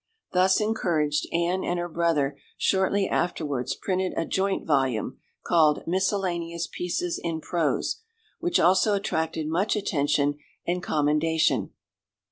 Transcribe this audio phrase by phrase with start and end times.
[0.33, 7.19] Thus encouraged, Anne and her brother shortly afterwards printed a joint volume, called Miscellaneous Pieces
[7.23, 8.01] in Prose,
[8.39, 11.73] which also attracted much attention and commendation.